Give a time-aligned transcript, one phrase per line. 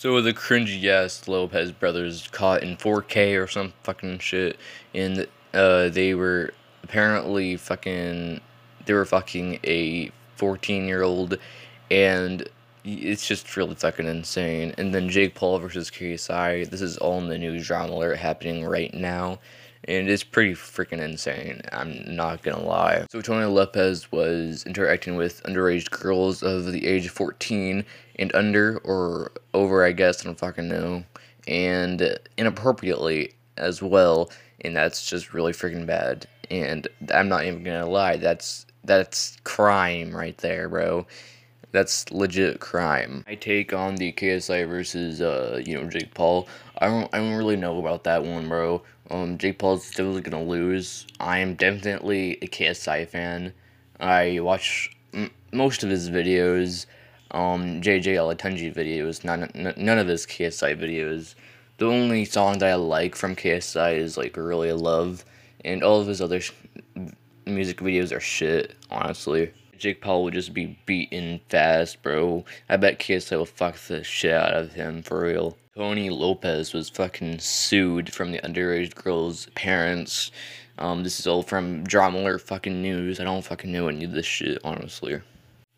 [0.00, 4.56] So the cringy ass Lopez brothers caught in 4K or some fucking shit,
[4.94, 8.40] and uh, they were apparently fucking,
[8.86, 11.36] they were fucking a 14 year old,
[11.90, 12.48] and
[12.82, 14.72] it's just really fucking insane.
[14.78, 18.64] And then Jake Paul versus KSI, this is all in the news drama alert happening
[18.64, 19.38] right now.
[19.84, 21.62] And it's pretty freaking insane.
[21.72, 23.06] I'm not gonna lie.
[23.10, 27.84] So Tony Lopez was interacting with underage girls of the age of 14
[28.18, 30.20] and under or over, I guess.
[30.20, 31.04] I don't fucking know.
[31.48, 34.30] And inappropriately as well.
[34.62, 36.26] And that's just really freaking bad.
[36.50, 38.16] And I'm not even gonna lie.
[38.16, 41.06] That's that's crime right there, bro.
[41.72, 43.24] That's legit crime.
[43.28, 46.48] I take on the KSI versus uh, you know, Jake Paul.
[46.78, 48.82] I don't I don't really know about that one, bro.
[49.10, 51.06] Um Jake Paul's definitely gonna lose.
[51.20, 53.52] I am definitely a KSI fan.
[54.00, 54.96] I watch
[55.52, 56.86] most of his videos.
[57.30, 61.34] Um JJ Olatunji videos, none, none of his KSI videos.
[61.78, 65.24] The only song that I like from KSI is like Really Love
[65.64, 66.40] and all of his other
[67.46, 69.52] music videos are shit, honestly.
[69.80, 72.44] Jake Paul would just be beaten fast, bro.
[72.68, 75.56] I bet KSI will fuck the shit out of him for real.
[75.74, 80.30] Tony Lopez was fucking sued from the underage girl's parents.
[80.76, 83.20] Um, this is all from Drama fucking news.
[83.20, 85.20] I don't fucking know any of this shit, honestly.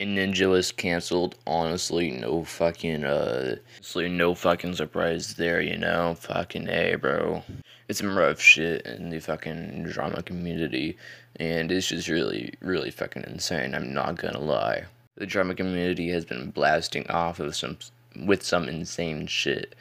[0.04, 1.36] Ninja was canceled.
[1.46, 6.14] Honestly, no fucking, uh, honestly, no fucking surprise there, you know?
[6.14, 7.42] Fucking A, bro.
[7.88, 10.96] It's some rough shit in the fucking drama community.
[11.36, 13.74] And it's just really, really fucking insane.
[13.74, 14.84] I'm not gonna lie.
[15.16, 17.78] The drama community has been blasting off of some,
[18.16, 19.74] with some insane shit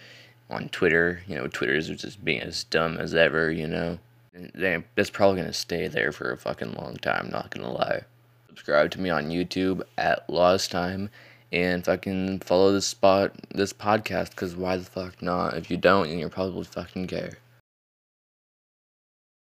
[0.50, 1.22] on Twitter.
[1.28, 4.00] You know, Twitter's just being as dumb as ever, you know?
[4.34, 8.04] And that's probably gonna stay there for a fucking long time, not gonna lie
[8.52, 11.10] subscribe to me on YouTube at Lost Time,
[11.54, 15.56] and fucking follow this spot, this podcast, because why the fuck not?
[15.56, 17.32] If you don't, then you're probably fucking gay.